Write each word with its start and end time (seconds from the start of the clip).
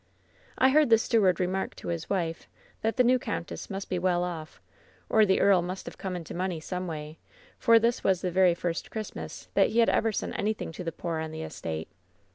"I 0.57 0.69
heard 0.69 0.89
the 0.89 0.97
steward 0.97 1.39
remark 1.39 1.75
to 1.75 1.89
his 1.89 2.09
wife 2.09 2.49
that 2.81 2.97
the 2.97 3.03
new 3.03 3.19
countess 3.19 3.69
must 3.69 3.87
be 3.87 3.99
well 3.99 4.23
off, 4.23 4.59
or 5.09 5.27
the 5.27 5.39
earl 5.39 5.61
must 5.61 5.85
have 5.85 5.99
come 5.99 6.15
into 6.15 6.33
money 6.33 6.59
some 6.59 6.87
way, 6.87 7.19
for 7.59 7.77
this 7.77 8.03
was 8.03 8.21
the 8.21 8.31
very 8.31 8.55
first 8.55 8.89
Christ 8.89 9.15
mas 9.15 9.49
that 9.53 9.69
he 9.69 9.77
had 9.77 9.89
ever 9.89 10.11
sent 10.11 10.39
anything 10.39 10.71
to 10.71 10.83
the 10.83 10.91
poor 10.91 11.19
on 11.19 11.29
the 11.29 11.43
estate. 11.43 11.87